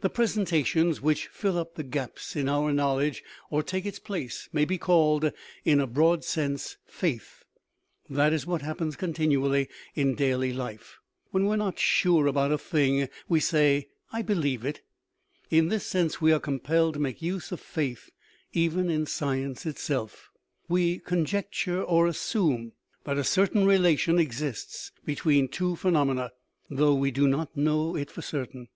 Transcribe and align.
The 0.00 0.08
presentations 0.08 1.02
which 1.02 1.26
fill 1.26 1.58
up 1.58 1.74
the 1.74 1.82
gaps 1.82 2.34
in 2.34 2.48
our 2.48 2.72
knowledge, 2.72 3.22
or 3.50 3.62
take 3.62 3.84
its 3.84 3.98
place, 3.98 4.48
may 4.54 4.64
be 4.64 4.78
called, 4.78 5.32
in 5.66 5.80
a 5.80 5.86
broad 5.86 6.24
sense, 6.24 6.78
"faith." 6.86 7.44
That 8.08 8.32
is 8.32 8.46
what 8.46 8.62
happens 8.62 8.96
continually 8.96 9.68
in 9.94 10.14
daily 10.14 10.54
life. 10.54 10.96
When 11.30 11.44
we 11.44 11.50
are 11.52 11.56
not 11.58 11.78
sure 11.78 12.26
about 12.26 12.52
a 12.52 12.56
thing 12.56 13.10
wei 13.28 13.38
say, 13.40 13.88
I 14.10 14.22
believe 14.22 14.64
it. 14.64 14.80
In 15.50 15.68
this 15.68 15.84
sense 15.84 16.22
we 16.22 16.32
are 16.32 16.40
compelled 16.40 16.94
to 16.94 17.00
make 17.00 17.20
use 17.20 17.52
of 17.52 17.60
faith 17.60 18.08
even 18.54 18.88
in 18.88 19.04
science 19.04 19.66
itself; 19.66 20.30
we 20.70 21.00
conjecture 21.00 21.82
or 21.82 22.06
assume 22.06 22.72
that 23.04 23.18
a 23.18 23.24
certain 23.24 23.66
relation 23.66 24.18
exists 24.18 24.90
between 25.04 25.48
two 25.48 25.76
phenomena, 25.76 26.30
though 26.70 26.94
we 26.94 27.10
do 27.10 27.28
not 27.28 27.54
know 27.54 27.94
it 27.94 28.10
for 28.10 28.22
certain. 28.22 28.68